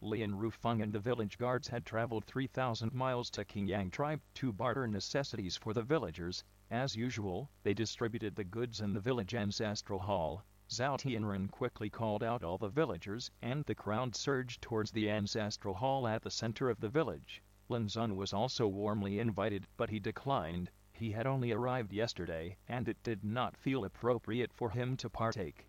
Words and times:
Lian 0.00 0.34
Rufeng 0.38 0.80
and 0.80 0.92
the 0.92 1.00
village 1.00 1.38
guards 1.38 1.66
had 1.66 1.84
traveled 1.84 2.24
3,000 2.24 2.94
miles 2.94 3.30
to 3.30 3.44
Qingyang 3.44 3.90
tribe 3.90 4.22
to 4.34 4.52
barter 4.52 4.86
necessities 4.86 5.56
for 5.56 5.74
the 5.74 5.82
villagers. 5.82 6.44
As 6.70 6.94
usual, 6.94 7.50
they 7.64 7.74
distributed 7.74 8.36
the 8.36 8.44
goods 8.44 8.80
in 8.80 8.92
the 8.92 9.00
village 9.00 9.34
ancestral 9.34 9.98
hall. 9.98 10.44
Zhao 10.68 10.98
Tianren 10.98 11.50
quickly 11.50 11.90
called 11.90 12.22
out 12.22 12.44
all 12.44 12.58
the 12.58 12.68
villagers, 12.68 13.32
and 13.42 13.64
the 13.64 13.74
crowd 13.74 14.14
surged 14.14 14.62
towards 14.62 14.92
the 14.92 15.10
ancestral 15.10 15.74
hall 15.74 16.06
at 16.06 16.22
the 16.22 16.30
center 16.30 16.70
of 16.70 16.78
the 16.78 16.88
village. 16.88 17.42
Lin 17.68 17.86
Zun 17.88 18.14
was 18.14 18.32
also 18.32 18.68
warmly 18.68 19.18
invited, 19.18 19.66
but 19.76 19.90
he 19.90 19.98
declined. 19.98 20.70
He 20.92 21.10
had 21.10 21.26
only 21.26 21.50
arrived 21.50 21.92
yesterday, 21.92 22.56
and 22.68 22.88
it 22.88 23.02
did 23.02 23.24
not 23.24 23.56
feel 23.56 23.84
appropriate 23.84 24.52
for 24.52 24.70
him 24.70 24.96
to 24.98 25.10
partake. 25.10 25.66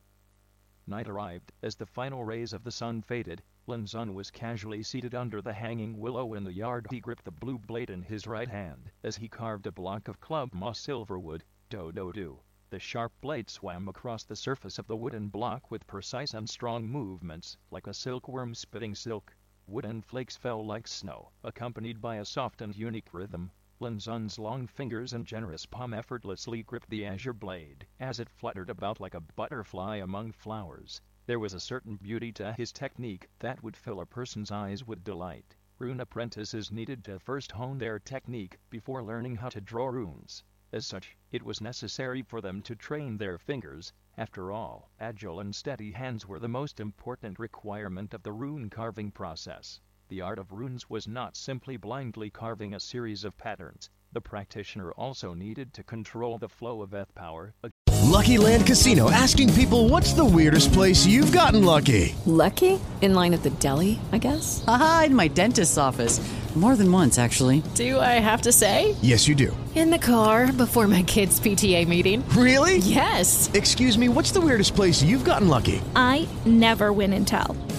Night 0.90 1.08
arrived. 1.08 1.52
As 1.62 1.76
the 1.76 1.86
final 1.86 2.24
rays 2.24 2.52
of 2.52 2.64
the 2.64 2.72
sun 2.72 3.04
faded, 3.04 3.44
Lin 3.68 3.86
Zun 3.86 4.16
was 4.16 4.32
casually 4.32 4.82
seated 4.82 5.14
under 5.14 5.40
the 5.40 5.54
hanging 5.54 6.00
willow 6.00 6.34
in 6.34 6.44
the 6.44 6.52
yard. 6.52 6.88
He 6.90 7.00
gripped 7.00 7.26
the 7.26 7.32
blue 7.32 7.60
blade 7.60 7.92
in 7.92 8.02
his 8.02 8.26
right 8.26 8.50
hand 8.50 8.90
as 9.04 9.16
he 9.16 9.30
carved 9.30 9.68
a 9.68 9.72
block 9.72 10.08
of 10.08 10.20
club 10.20 10.52
moss 10.52 10.80
silverwood. 10.80 11.44
Do 11.70 11.92
do 11.92 12.12
do. 12.12 12.40
The 12.72 12.80
sharp 12.80 13.14
blade 13.22 13.52
swam 13.52 13.88
across 13.88 14.24
the 14.24 14.36
surface 14.36 14.80
of 14.80 14.88
the 14.88 14.98
wooden 14.98 15.30
block 15.30 15.70
with 15.70 15.86
precise 15.86 16.34
and 16.34 16.50
strong 16.50 16.88
movements, 16.88 17.56
like 17.70 17.86
a 17.86 17.94
silkworm 17.94 18.56
spitting 18.56 18.96
silk. 18.96 19.36
Wooden 19.68 20.02
flakes 20.02 20.38
fell 20.38 20.66
like 20.66 20.88
snow, 20.88 21.30
accompanied 21.44 22.02
by 22.02 22.16
a 22.16 22.26
soft 22.26 22.64
and 22.64 22.76
unique 22.76 23.14
rhythm. 23.14 23.52
Lin 23.82 23.98
Zun's 23.98 24.38
long 24.38 24.68
fingers 24.68 25.14
and 25.14 25.26
generous 25.26 25.66
palm 25.66 25.94
effortlessly 25.94 26.64
gripped 26.64 26.90
the 26.90 27.06
azure 27.06 27.32
blade, 27.32 27.88
as 27.98 28.20
it 28.20 28.28
fluttered 28.30 28.70
about 28.70 29.00
like 29.00 29.14
a 29.14 29.22
butterfly 29.22 29.96
among 29.96 30.34
flowers. 30.34 31.00
There 31.26 31.40
was 31.40 31.54
a 31.54 31.62
certain 31.62 31.96
beauty 31.96 32.34
to 32.34 32.52
his 32.52 32.74
technique 32.74 33.30
that 33.40 33.64
would 33.64 33.78
fill 33.78 34.02
a 34.02 34.06
person's 34.06 34.52
eyes 34.52 34.86
with 34.86 35.06
delight. 35.06 35.56
Rune 35.78 36.02
apprentices 36.02 36.74
needed 36.74 37.06
to 37.06 37.20
first 37.20 37.54
hone 37.54 37.78
their 37.78 38.00
technique 38.00 38.58
before 38.70 39.02
learning 39.02 39.38
how 39.38 39.48
to 39.48 39.62
draw 39.62 39.88
runes. 39.88 40.44
As 40.74 40.86
such, 40.86 41.16
it 41.32 41.44
was 41.44 41.62
necessary 41.62 42.22
for 42.22 42.42
them 42.42 42.62
to 42.64 42.76
train 42.76 43.18
their 43.18 43.38
fingers. 43.38 43.94
After 44.18 44.52
all, 44.52 44.92
agile 45.00 45.40
and 45.40 45.56
steady 45.56 45.94
hands 45.94 46.28
were 46.28 46.40
the 46.40 46.50
most 46.50 46.82
important 46.82 47.40
requirement 47.40 48.14
of 48.14 48.24
the 48.24 48.34
rune 48.34 48.70
carving 48.70 49.10
process. 49.10 49.80
The 50.10 50.22
art 50.22 50.40
of 50.40 50.52
runes 50.52 50.90
was 50.90 51.08
not 51.08 51.38
simply 51.38 51.78
blindly 51.78 52.32
carving 52.32 52.74
a 52.74 52.80
series 52.80 53.24
of 53.24 53.38
patterns. 53.38 53.92
The 54.12 54.20
practitioner 54.20 54.90
also 54.90 55.36
needed 55.36 55.72
to 55.76 55.84
control 55.84 56.40
the 56.40 56.50
flow 56.50 56.82
of 56.82 56.96
eth 56.96 57.14
power. 57.14 57.54
Lucky 58.02 58.40
Land 58.40 58.66
Casino 58.66 59.12
asking 59.12 59.54
people 59.54 59.88
what's 59.88 60.14
the 60.14 60.26
weirdest 60.26 60.74
place 60.74 61.06
you've 61.06 61.32
gotten 61.32 61.64
lucky? 61.64 62.16
Lucky? 62.26 62.80
In 63.02 63.14
line 63.14 63.36
at 63.36 63.44
the 63.44 63.52
deli, 63.52 64.00
I 64.12 64.18
guess? 64.18 64.64
Aha, 64.68 65.04
in 65.06 65.16
my 65.16 65.28
dentist's 65.28 65.78
office. 65.78 66.20
More 66.56 66.76
than 66.76 66.92
once, 66.92 67.20
actually. 67.20 67.62
Do 67.76 68.00
I 68.00 68.18
have 68.18 68.42
to 68.42 68.52
say? 68.52 68.96
Yes, 69.04 69.28
you 69.28 69.36
do. 69.36 69.56
In 69.76 69.92
the 69.92 70.00
car 70.00 70.52
before 70.52 70.88
my 70.88 71.04
kids' 71.04 71.40
PTA 71.40 71.88
meeting. 71.88 72.28
Really? 72.30 72.78
Yes. 72.78 73.52
Excuse 73.54 73.96
me, 73.96 74.10
what's 74.10 74.32
the 74.32 74.42
weirdest 74.42 74.74
place 74.74 75.04
you've 75.04 75.24
gotten 75.24 75.48
lucky? 75.48 75.80
I 75.96 76.28
never 76.48 76.92
win 76.92 77.14
and 77.14 77.28
tell. 77.28 77.56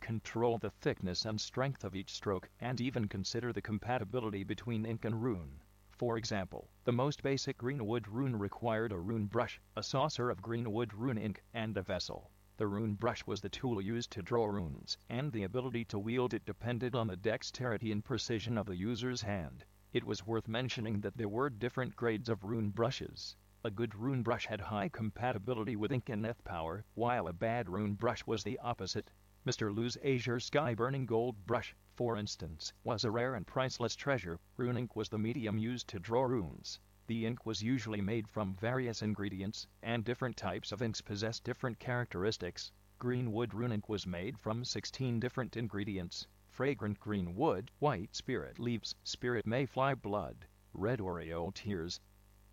Control 0.00 0.58
the 0.58 0.70
thickness 0.70 1.24
and 1.24 1.40
strength 1.40 1.84
of 1.84 1.96
each 1.96 2.12
stroke, 2.12 2.48
and 2.60 2.80
even 2.80 3.08
consider 3.08 3.52
the 3.52 3.60
compatibility 3.60 4.44
between 4.44 4.86
ink 4.86 5.04
and 5.04 5.22
rune. 5.22 5.60
For 5.90 6.16
example, 6.16 6.70
the 6.84 6.92
most 6.92 7.22
basic 7.22 7.58
greenwood 7.58 8.06
rune 8.06 8.36
required 8.36 8.92
a 8.92 8.98
rune 8.98 9.26
brush, 9.26 9.60
a 9.76 9.82
saucer 9.82 10.30
of 10.30 10.40
greenwood 10.40 10.94
rune 10.94 11.18
ink, 11.18 11.42
and 11.52 11.76
a 11.76 11.82
vessel. 11.82 12.30
The 12.56 12.68
rune 12.68 12.94
brush 12.94 13.26
was 13.26 13.40
the 13.40 13.48
tool 13.48 13.80
used 13.80 14.12
to 14.12 14.22
draw 14.22 14.46
runes, 14.46 14.96
and 15.08 15.32
the 15.32 15.42
ability 15.42 15.84
to 15.86 15.98
wield 15.98 16.32
it 16.34 16.44
depended 16.46 16.94
on 16.94 17.08
the 17.08 17.16
dexterity 17.16 17.90
and 17.90 18.04
precision 18.04 18.56
of 18.56 18.66
the 18.66 18.76
user's 18.76 19.22
hand. 19.22 19.64
It 19.92 20.04
was 20.04 20.26
worth 20.26 20.46
mentioning 20.46 21.00
that 21.00 21.16
there 21.16 21.28
were 21.28 21.50
different 21.50 21.96
grades 21.96 22.28
of 22.28 22.44
rune 22.44 22.70
brushes. 22.70 23.36
A 23.64 23.70
good 23.70 23.94
rune 23.96 24.22
brush 24.22 24.46
had 24.46 24.60
high 24.60 24.88
compatibility 24.88 25.74
with 25.74 25.90
ink 25.90 26.08
and 26.08 26.24
eth 26.24 26.44
power, 26.44 26.84
while 26.94 27.26
a 27.26 27.32
bad 27.32 27.68
rune 27.68 27.94
brush 27.94 28.24
was 28.26 28.44
the 28.44 28.58
opposite. 28.60 29.10
Mr. 29.48 29.74
Lu's 29.74 29.96
Azure 30.04 30.38
Sky 30.38 30.74
Burning 30.74 31.06
Gold 31.06 31.46
brush, 31.46 31.74
for 31.94 32.18
instance, 32.18 32.74
was 32.84 33.02
a 33.02 33.10
rare 33.10 33.34
and 33.34 33.46
priceless 33.46 33.96
treasure. 33.96 34.38
Rune 34.58 34.76
ink 34.76 34.94
was 34.94 35.08
the 35.08 35.16
medium 35.16 35.56
used 35.56 35.88
to 35.88 35.98
draw 35.98 36.24
runes. 36.24 36.78
The 37.06 37.24
ink 37.24 37.46
was 37.46 37.62
usually 37.62 38.02
made 38.02 38.28
from 38.28 38.56
various 38.56 39.00
ingredients, 39.00 39.66
and 39.82 40.04
different 40.04 40.36
types 40.36 40.70
of 40.70 40.82
inks 40.82 41.00
possess 41.00 41.40
different 41.40 41.78
characteristics. 41.78 42.70
Greenwood 42.98 43.54
rune 43.54 43.72
ink 43.72 43.88
was 43.88 44.06
made 44.06 44.38
from 44.38 44.66
16 44.66 45.18
different 45.18 45.56
ingredients. 45.56 46.26
Fragrant 46.50 47.00
green 47.00 47.34
wood, 47.34 47.70
white 47.78 48.14
spirit 48.14 48.58
leaves, 48.58 48.94
spirit 49.02 49.46
mayfly 49.46 49.94
blood, 49.94 50.46
red 50.74 50.98
Oreo 50.98 51.54
tears, 51.54 52.00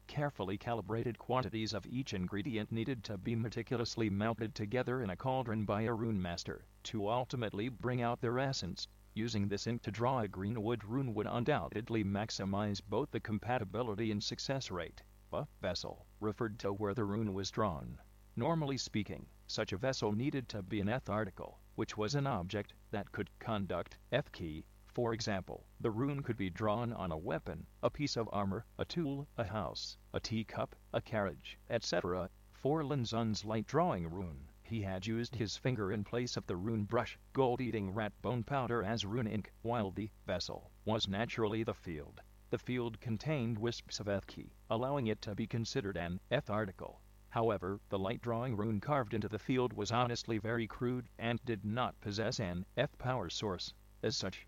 Carefully 0.07 0.57
calibrated 0.57 1.17
quantities 1.17 1.73
of 1.73 1.85
each 1.87 2.13
ingredient 2.13 2.71
needed 2.71 3.03
to 3.03 3.17
be 3.17 3.35
meticulously 3.35 4.09
melted 4.09 4.55
together 4.55 5.01
in 5.01 5.09
a 5.09 5.17
cauldron 5.17 5.65
by 5.65 5.81
a 5.81 5.93
rune 5.93 6.21
master, 6.21 6.63
to 6.85 7.09
ultimately 7.09 7.69
bring 7.69 8.01
out 8.01 8.21
their 8.21 8.39
essence. 8.39 8.87
Using 9.13 9.47
this 9.47 9.67
ink 9.67 9.81
to 9.81 9.91
draw 9.91 10.19
a 10.19 10.27
greenwood 10.27 10.83
rune 10.83 11.13
would 11.13 11.27
undoubtedly 11.27 12.03
maximize 12.03 12.81
both 12.87 13.11
the 13.11 13.19
compatibility 13.19 14.11
and 14.11 14.23
success 14.23 14.71
rate. 14.71 15.03
A 15.33 15.47
vessel 15.61 16.05
referred 16.19 16.57
to 16.59 16.71
where 16.71 16.93
the 16.93 17.05
rune 17.05 17.33
was 17.33 17.51
drawn. 17.51 17.99
Normally 18.35 18.77
speaking, 18.77 19.27
such 19.47 19.73
a 19.73 19.77
vessel 19.77 20.11
needed 20.11 20.47
to 20.49 20.61
be 20.61 20.79
an 20.79 20.89
eth 20.89 21.09
article, 21.09 21.59
which 21.75 21.97
was 21.97 22.15
an 22.15 22.27
object 22.27 22.73
that 22.91 23.11
could 23.11 23.29
conduct 23.39 23.97
eth 24.11 24.31
key 24.31 24.65
for 24.95 25.13
example, 25.13 25.65
the 25.81 25.91
rune 25.91 26.23
could 26.23 26.37
be 26.37 26.49
drawn 26.49 26.93
on 26.93 27.11
a 27.11 27.17
weapon, 27.17 27.67
a 27.83 27.89
piece 27.89 28.15
of 28.15 28.29
armor, 28.31 28.65
a 28.79 28.85
tool, 28.85 29.27
a 29.35 29.43
house, 29.43 29.97
a 30.13 30.21
teacup, 30.21 30.73
a 30.93 31.01
carriage, 31.01 31.59
etc. 31.69 32.29
For 32.53 32.81
Lin 32.81 33.03
Zun's 33.03 33.43
light 33.43 33.67
drawing 33.67 34.09
rune, 34.09 34.47
He 34.67 34.81
had 34.81 35.05
used 35.05 35.35
his 35.35 35.57
finger 35.57 35.91
in 35.91 36.03
place 36.03 36.35
of 36.35 36.47
the 36.47 36.57
rune 36.57 36.85
brush, 36.85 37.19
gold-eating 37.33 37.91
rat 37.91 38.19
bone 38.23 38.43
powder 38.43 38.81
as 38.81 39.05
rune 39.05 39.27
ink, 39.27 39.53
while 39.61 39.91
the 39.91 40.09
vessel 40.25 40.71
was 40.85 41.07
naturally 41.07 41.61
the 41.61 41.75
field. 41.75 42.19
The 42.49 42.57
field 42.57 42.99
contained 42.99 43.59
wisps 43.59 43.99
of 43.99 44.07
eth 44.07 44.25
key, 44.25 44.55
allowing 44.67 45.05
it 45.05 45.21
to 45.21 45.35
be 45.35 45.45
considered 45.45 45.97
an 45.97 46.19
eth 46.31 46.49
article. 46.49 46.99
However, 47.29 47.79
the 47.89 47.99
light 47.99 48.21
drawing 48.21 48.57
rune 48.57 48.79
carved 48.81 49.13
into 49.13 49.29
the 49.29 49.37
field 49.37 49.71
was 49.71 49.91
honestly 49.91 50.39
very 50.39 50.65
crude 50.65 51.09
and 51.19 51.45
did 51.45 51.63
not 51.63 52.01
possess 52.01 52.39
an 52.39 52.65
eth 52.75 52.97
power 52.97 53.29
source. 53.29 53.71
As 54.01 54.17
such, 54.17 54.47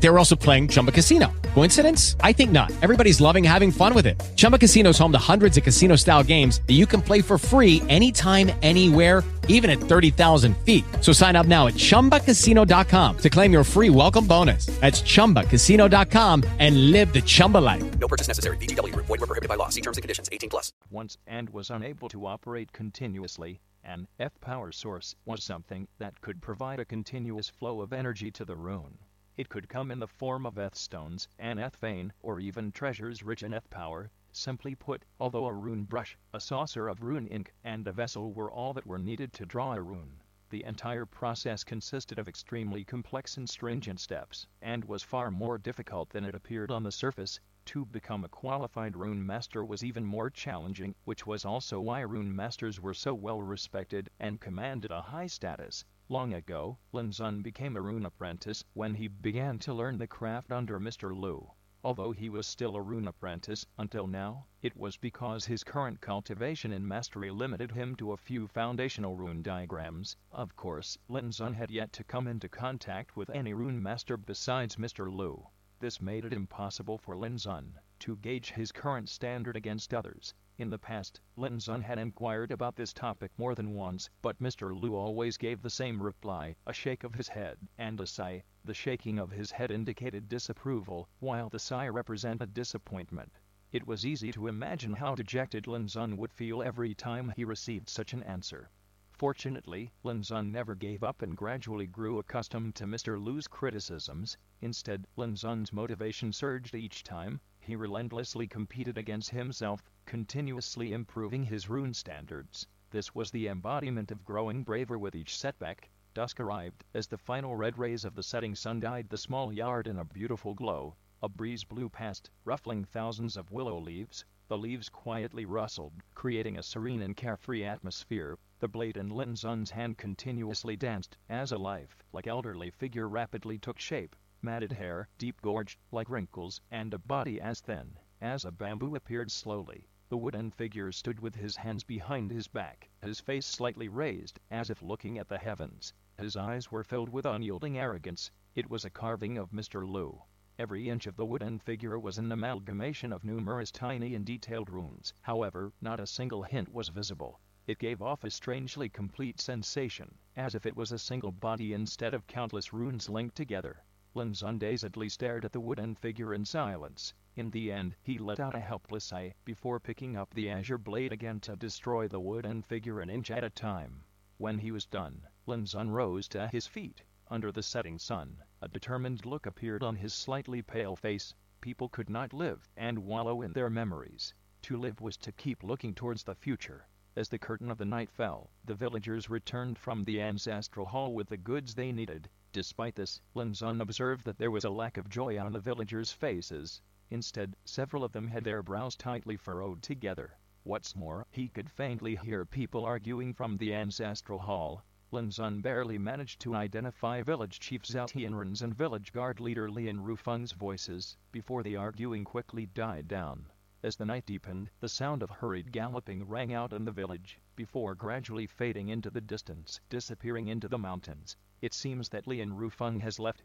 They 0.00 0.08
were 0.10 0.18
also 0.18 0.36
playing 0.36 0.68
Chumba 0.68 0.92
Casino. 0.92 1.32
Coincidence? 1.54 2.16
I 2.20 2.32
think 2.32 2.52
not. 2.52 2.70
Everybody's 2.82 3.20
loving 3.20 3.42
having 3.42 3.72
fun 3.72 3.94
with 3.94 4.06
it. 4.06 4.22
Chumba 4.36 4.58
Casino 4.58 4.90
is 4.90 4.98
home 4.98 5.10
to 5.12 5.18
hundreds 5.18 5.56
of 5.56 5.64
casino 5.64 5.96
style 5.96 6.22
games 6.22 6.60
that 6.68 6.74
you 6.74 6.86
can 6.86 7.02
play 7.02 7.20
for 7.20 7.36
free 7.38 7.82
anytime, 7.88 8.52
anywhere, 8.62 9.24
even 9.48 9.70
at 9.70 9.78
30,000 9.80 10.56
feet. 10.58 10.84
So 11.00 11.12
sign 11.12 11.34
up 11.34 11.46
now 11.46 11.66
at 11.66 11.74
chumbacasino.com 11.74 13.18
to 13.18 13.30
claim 13.30 13.52
your 13.52 13.64
free 13.64 13.90
welcome 13.90 14.26
bonus. 14.26 14.66
That's 14.80 15.02
chumbacasino.com 15.02 16.44
and 16.58 16.92
live 16.92 17.12
the 17.12 17.22
Chumba 17.22 17.58
life. 17.58 17.98
No 17.98 18.06
purchase 18.08 18.28
necessary. 18.28 18.56
VGW 18.58 18.92
Group. 18.92 19.06
Void 19.06 19.20
were 19.20 19.26
prohibited 19.26 19.48
by 19.48 19.56
law. 19.56 19.70
See 19.70 19.80
terms 19.80 19.96
and 19.96 20.02
conditions. 20.02 20.28
18 20.30 20.50
plus. 20.50 20.72
once 20.90 21.16
and 21.26 21.50
was 21.50 21.70
unable 21.70 22.08
to 22.10 22.26
operate 22.26 22.72
continuously. 22.72 23.60
An 23.84 24.06
eth 24.18 24.40
power 24.40 24.72
source 24.72 25.14
was 25.26 25.44
something 25.44 25.88
that 25.98 26.20
could 26.22 26.40
provide 26.40 26.80
a 26.80 26.84
continuous 26.86 27.50
flow 27.50 27.80
of 27.82 27.92
energy 27.92 28.30
to 28.30 28.44
the 28.44 28.56
rune. 28.56 28.96
It 29.36 29.48
could 29.48 29.68
come 29.68 29.90
in 29.90 29.98
the 29.98 30.06
form 30.06 30.46
of 30.46 30.56
Eth 30.58 30.76
stones, 30.76 31.26
an 31.40 31.58
Eth 31.58 31.74
vein, 31.78 32.12
or 32.22 32.38
even 32.38 32.70
treasures 32.70 33.24
rich 33.24 33.42
in 33.42 33.52
Eth 33.52 33.68
power. 33.68 34.12
Simply 34.30 34.76
put, 34.76 35.04
although 35.18 35.46
a 35.46 35.52
rune 35.52 35.86
brush, 35.86 36.16
a 36.32 36.38
saucer 36.38 36.86
of 36.86 37.02
rune 37.02 37.26
ink, 37.26 37.52
and 37.64 37.84
a 37.88 37.92
vessel 37.92 38.32
were 38.32 38.48
all 38.48 38.72
that 38.74 38.86
were 38.86 38.96
needed 38.96 39.32
to 39.32 39.44
draw 39.44 39.72
a 39.72 39.82
rune, 39.82 40.22
the 40.50 40.62
entire 40.62 41.04
process 41.04 41.64
consisted 41.64 42.16
of 42.16 42.28
extremely 42.28 42.84
complex 42.84 43.36
and 43.36 43.50
stringent 43.50 43.98
steps, 43.98 44.46
and 44.62 44.84
was 44.84 45.02
far 45.02 45.32
more 45.32 45.58
difficult 45.58 46.10
than 46.10 46.24
it 46.24 46.36
appeared 46.36 46.70
on 46.70 46.84
the 46.84 46.92
surface. 46.92 47.40
To 47.64 47.84
become 47.84 48.22
a 48.22 48.28
qualified 48.28 48.96
rune 48.96 49.26
master 49.26 49.64
was 49.64 49.82
even 49.82 50.04
more 50.04 50.30
challenging, 50.30 50.94
which 51.02 51.26
was 51.26 51.44
also 51.44 51.80
why 51.80 52.02
rune 52.02 52.36
masters 52.36 52.80
were 52.80 52.94
so 52.94 53.12
well 53.14 53.42
respected 53.42 54.10
and 54.20 54.40
commanded 54.40 54.92
a 54.92 55.02
high 55.02 55.26
status. 55.26 55.84
Long 56.10 56.34
ago, 56.34 56.76
Lin 56.92 57.12
Zun 57.12 57.42
became 57.42 57.76
a 57.76 57.80
rune 57.80 58.04
apprentice 58.04 58.62
when 58.74 58.94
he 58.96 59.08
began 59.08 59.58
to 59.60 59.72
learn 59.72 59.96
the 59.96 60.06
craft 60.06 60.52
under 60.52 60.78
Mr. 60.78 61.18
Lu. 61.18 61.50
Although 61.82 62.12
he 62.12 62.28
was 62.28 62.46
still 62.46 62.76
a 62.76 62.82
rune 62.82 63.08
apprentice 63.08 63.64
until 63.78 64.06
now, 64.06 64.44
it 64.60 64.76
was 64.76 64.98
because 64.98 65.46
his 65.46 65.64
current 65.64 66.02
cultivation 66.02 66.72
and 66.72 66.86
mastery 66.86 67.30
limited 67.30 67.72
him 67.72 67.96
to 67.96 68.12
a 68.12 68.18
few 68.18 68.46
foundational 68.46 69.16
rune 69.16 69.42
diagrams. 69.42 70.14
Of 70.30 70.54
course, 70.56 70.98
Lin 71.08 71.30
Zun 71.30 71.54
had 71.54 71.70
yet 71.70 71.90
to 71.94 72.04
come 72.04 72.28
into 72.28 72.50
contact 72.50 73.16
with 73.16 73.30
any 73.30 73.54
rune 73.54 73.82
master 73.82 74.18
besides 74.18 74.76
Mr. 74.76 75.10
Lu. 75.10 75.46
This 75.78 76.02
made 76.02 76.26
it 76.26 76.34
impossible 76.34 76.98
for 76.98 77.16
Lin 77.16 77.36
Zun 77.38 77.78
to 78.00 78.16
gauge 78.16 78.50
his 78.50 78.72
current 78.72 79.08
standard 79.08 79.56
against 79.56 79.94
others. 79.94 80.34
In 80.56 80.70
the 80.70 80.78
past, 80.78 81.20
Lin 81.34 81.58
Zun 81.58 81.82
had 81.82 81.98
inquired 81.98 82.52
about 82.52 82.76
this 82.76 82.92
topic 82.92 83.32
more 83.36 83.56
than 83.56 83.74
once, 83.74 84.08
but 84.22 84.38
Mr. 84.38 84.72
Lu 84.72 84.94
always 84.94 85.36
gave 85.36 85.60
the 85.60 85.68
same 85.68 86.00
reply, 86.00 86.54
a 86.64 86.72
shake 86.72 87.02
of 87.02 87.16
his 87.16 87.26
head 87.26 87.58
and 87.76 88.00
a 88.00 88.06
sigh. 88.06 88.44
The 88.64 88.72
shaking 88.72 89.18
of 89.18 89.32
his 89.32 89.50
head 89.50 89.72
indicated 89.72 90.28
disapproval, 90.28 91.08
while 91.18 91.48
the 91.48 91.58
sigh 91.58 91.88
represented 91.88 92.54
disappointment. 92.54 93.32
It 93.72 93.84
was 93.84 94.06
easy 94.06 94.30
to 94.30 94.46
imagine 94.46 94.92
how 94.92 95.16
dejected 95.16 95.66
Lin 95.66 95.86
Zun 95.88 96.16
would 96.18 96.32
feel 96.32 96.62
every 96.62 96.94
time 96.94 97.32
he 97.34 97.44
received 97.44 97.88
such 97.88 98.12
an 98.12 98.22
answer. 98.22 98.70
Fortunately, 99.10 99.92
Lin 100.04 100.22
Zun 100.22 100.52
never 100.52 100.76
gave 100.76 101.02
up 101.02 101.20
and 101.20 101.36
gradually 101.36 101.88
grew 101.88 102.20
accustomed 102.20 102.76
to 102.76 102.84
Mr. 102.84 103.20
Lu's 103.20 103.48
criticisms. 103.48 104.38
Instead, 104.60 105.08
Lin 105.16 105.34
Zun's 105.34 105.72
motivation 105.72 106.32
surged 106.32 106.76
each 106.76 107.02
time. 107.02 107.40
He 107.66 107.76
relentlessly 107.76 108.46
competed 108.46 108.98
against 108.98 109.30
himself, 109.30 109.82
continuously 110.04 110.92
improving 110.92 111.44
his 111.44 111.70
rune 111.70 111.94
standards. 111.94 112.66
This 112.90 113.14
was 113.14 113.30
the 113.30 113.48
embodiment 113.48 114.10
of 114.10 114.22
growing 114.22 114.64
braver 114.64 114.98
with 114.98 115.14
each 115.14 115.34
setback. 115.38 115.88
Dusk 116.12 116.40
arrived 116.40 116.84
as 116.92 117.06
the 117.06 117.16
final 117.16 117.56
red 117.56 117.78
rays 117.78 118.04
of 118.04 118.14
the 118.14 118.22
setting 118.22 118.54
sun 118.54 118.80
dyed 118.80 119.08
the 119.08 119.16
small 119.16 119.50
yard 119.50 119.86
in 119.86 119.98
a 119.98 120.04
beautiful 120.04 120.52
glow. 120.52 120.94
A 121.22 121.28
breeze 121.30 121.64
blew 121.64 121.88
past, 121.88 122.30
ruffling 122.44 122.84
thousands 122.84 123.34
of 123.34 123.50
willow 123.50 123.78
leaves. 123.78 124.26
The 124.48 124.58
leaves 124.58 124.90
quietly 124.90 125.46
rustled, 125.46 125.94
creating 126.14 126.58
a 126.58 126.62
serene 126.62 127.00
and 127.00 127.16
carefree 127.16 127.64
atmosphere. 127.64 128.36
The 128.58 128.68
blade 128.68 128.98
in 128.98 129.08
Lin 129.08 129.36
Zun's 129.36 129.70
hand 129.70 129.96
continuously 129.96 130.76
danced, 130.76 131.16
as 131.30 131.50
a 131.50 131.56
life-like 131.56 132.26
elderly 132.26 132.70
figure 132.70 133.08
rapidly 133.08 133.56
took 133.56 133.80
shape. 133.80 134.14
Matted 134.46 134.72
hair, 134.72 135.08
deep 135.16 135.40
gorged, 135.40 135.78
like 135.90 136.10
wrinkles, 136.10 136.60
and 136.70 136.92
a 136.92 136.98
body 136.98 137.40
as 137.40 137.62
thin 137.62 137.98
as 138.20 138.44
a 138.44 138.52
bamboo 138.52 138.94
appeared 138.94 139.30
slowly. 139.32 139.88
The 140.10 140.18
wooden 140.18 140.50
figure 140.50 140.92
stood 140.92 141.18
with 141.18 141.34
his 141.34 141.56
hands 141.56 141.82
behind 141.82 142.30
his 142.30 142.46
back, 142.46 142.90
his 143.00 143.20
face 143.20 143.46
slightly 143.46 143.88
raised, 143.88 144.38
as 144.50 144.68
if 144.68 144.82
looking 144.82 145.16
at 145.16 145.28
the 145.30 145.38
heavens. 145.38 145.94
His 146.18 146.36
eyes 146.36 146.70
were 146.70 146.84
filled 146.84 147.08
with 147.08 147.24
unyielding 147.24 147.78
arrogance. 147.78 148.30
It 148.54 148.68
was 148.68 148.84
a 148.84 148.90
carving 148.90 149.38
of 149.38 149.48
Mr. 149.50 149.88
Lu. 149.88 150.20
Every 150.58 150.90
inch 150.90 151.06
of 151.06 151.16
the 151.16 151.24
wooden 151.24 151.58
figure 151.58 151.98
was 151.98 152.18
an 152.18 152.30
amalgamation 152.30 153.14
of 153.14 153.24
numerous 153.24 153.72
tiny 153.72 154.14
and 154.14 154.26
detailed 154.26 154.68
runes. 154.68 155.14
However, 155.22 155.72
not 155.80 156.00
a 156.00 156.06
single 156.06 156.42
hint 156.42 156.70
was 156.70 156.90
visible. 156.90 157.40
It 157.66 157.78
gave 157.78 158.02
off 158.02 158.24
a 158.24 158.30
strangely 158.30 158.90
complete 158.90 159.40
sensation, 159.40 160.18
as 160.36 160.54
if 160.54 160.66
it 160.66 160.76
was 160.76 160.92
a 160.92 160.98
single 160.98 161.32
body 161.32 161.72
instead 161.72 162.12
of 162.12 162.26
countless 162.26 162.74
runes 162.74 163.08
linked 163.08 163.36
together. 163.36 163.82
Lin 164.16 164.32
Zun 164.32 164.60
dazedly 164.60 165.08
stared 165.08 165.44
at 165.44 165.50
the 165.50 165.58
wooden 165.58 165.96
figure 165.96 166.32
in 166.32 166.44
silence. 166.44 167.12
In 167.34 167.50
the 167.50 167.72
end, 167.72 167.96
he 168.00 168.16
let 168.16 168.38
out 168.38 168.54
a 168.54 168.60
helpless 168.60 169.02
sigh 169.06 169.34
before 169.44 169.80
picking 169.80 170.16
up 170.16 170.32
the 170.32 170.48
azure 170.48 170.78
blade 170.78 171.12
again 171.12 171.40
to 171.40 171.56
destroy 171.56 172.06
the 172.06 172.20
wooden 172.20 172.62
figure 172.62 173.00
an 173.00 173.10
inch 173.10 173.32
at 173.32 173.42
a 173.42 173.50
time. 173.50 174.04
When 174.38 174.56
he 174.60 174.70
was 174.70 174.86
done, 174.86 175.26
Lin 175.46 175.64
Zun 175.64 175.90
rose 175.90 176.28
to 176.28 176.46
his 176.46 176.68
feet. 176.68 177.02
Under 177.26 177.50
the 177.50 177.64
setting 177.64 177.98
sun, 177.98 178.40
a 178.62 178.68
determined 178.68 179.26
look 179.26 179.46
appeared 179.46 179.82
on 179.82 179.96
his 179.96 180.14
slightly 180.14 180.62
pale 180.62 180.94
face. 180.94 181.34
People 181.60 181.88
could 181.88 182.08
not 182.08 182.32
live 182.32 182.68
and 182.76 183.00
wallow 183.00 183.42
in 183.42 183.52
their 183.52 183.68
memories. 183.68 184.32
To 184.62 184.76
live 184.76 185.00
was 185.00 185.16
to 185.16 185.32
keep 185.32 185.64
looking 185.64 185.92
towards 185.92 186.22
the 186.22 186.36
future. 186.36 186.86
As 187.16 187.28
the 187.28 187.38
curtain 187.40 187.68
of 187.68 187.78
the 187.78 187.84
night 187.84 188.12
fell, 188.12 188.52
the 188.64 188.76
villagers 188.76 189.28
returned 189.28 189.76
from 189.76 190.04
the 190.04 190.22
ancestral 190.22 190.86
hall 190.86 191.12
with 191.12 191.30
the 191.30 191.36
goods 191.36 191.74
they 191.74 191.90
needed. 191.90 192.30
Despite 192.54 192.94
this, 192.94 193.20
Lin 193.34 193.50
Zun 193.50 193.80
observed 193.80 194.24
that 194.26 194.38
there 194.38 194.52
was 194.52 194.62
a 194.62 194.70
lack 194.70 194.96
of 194.96 195.08
joy 195.08 195.40
on 195.40 195.50
the 195.52 195.58
villagers' 195.58 196.12
faces. 196.12 196.80
Instead, 197.10 197.56
several 197.64 198.04
of 198.04 198.12
them 198.12 198.28
had 198.28 198.44
their 198.44 198.62
brows 198.62 198.94
tightly 198.94 199.36
furrowed 199.36 199.82
together. 199.82 200.38
What's 200.62 200.94
more, 200.94 201.26
he 201.32 201.48
could 201.48 201.68
faintly 201.68 202.14
hear 202.14 202.44
people 202.44 202.84
arguing 202.84 203.34
from 203.34 203.56
the 203.56 203.74
ancestral 203.74 204.38
hall. 204.38 204.84
Lin 205.10 205.30
Zun 205.30 205.62
barely 205.62 205.98
managed 205.98 206.40
to 206.42 206.54
identify 206.54 207.22
village 207.22 207.58
chief 207.58 207.82
Zhao 207.82 208.06
Tianren's 208.06 208.62
and 208.62 208.72
village 208.72 209.12
guard 209.12 209.40
leader 209.40 209.68
Lian 209.68 210.04
Rufeng's 210.04 210.52
voices, 210.52 211.16
before 211.32 211.64
the 211.64 211.74
arguing 211.74 212.22
quickly 212.22 212.66
died 212.66 213.08
down. 213.08 213.50
As 213.84 213.96
the 213.96 214.06
night 214.06 214.24
deepened, 214.24 214.70
the 214.80 214.88
sound 214.88 215.22
of 215.22 215.28
hurried 215.28 215.70
galloping 215.70 216.26
rang 216.26 216.54
out 216.54 216.72
in 216.72 216.86
the 216.86 216.90
village, 216.90 217.38
before 217.54 217.94
gradually 217.94 218.46
fading 218.46 218.88
into 218.88 219.10
the 219.10 219.20
distance, 219.20 219.78
disappearing 219.90 220.48
into 220.48 220.68
the 220.68 220.78
mountains. 220.78 221.36
It 221.60 221.74
seems 221.74 222.08
that 222.08 222.26
Lian 222.26 222.56
Rufeng 222.56 223.00
has 223.00 223.18
left. 223.18 223.42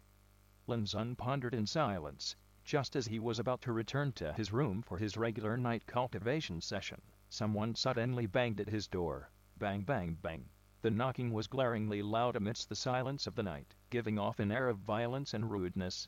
Lin 0.65 0.85
Zun 0.85 1.17
pondered 1.17 1.53
in 1.53 1.65
silence. 1.65 2.37
Just 2.63 2.95
as 2.95 3.05
he 3.05 3.19
was 3.19 3.37
about 3.37 3.61
to 3.63 3.73
return 3.73 4.13
to 4.13 4.31
his 4.31 4.53
room 4.53 4.81
for 4.81 4.97
his 4.97 5.17
regular 5.17 5.57
night 5.57 5.85
cultivation 5.85 6.61
session, 6.61 7.01
someone 7.27 7.75
suddenly 7.75 8.25
banged 8.25 8.61
at 8.61 8.69
his 8.69 8.87
door. 8.87 9.31
Bang 9.57 9.81
bang 9.81 10.13
bang. 10.21 10.47
The 10.81 10.89
knocking 10.89 11.33
was 11.33 11.47
glaringly 11.47 12.01
loud 12.01 12.37
amidst 12.37 12.69
the 12.69 12.77
silence 12.77 13.27
of 13.27 13.35
the 13.35 13.43
night, 13.43 13.75
giving 13.89 14.17
off 14.17 14.39
an 14.39 14.53
air 14.53 14.69
of 14.69 14.77
violence 14.77 15.33
and 15.33 15.51
rudeness. 15.51 16.07